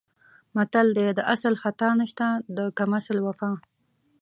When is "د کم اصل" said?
2.57-3.17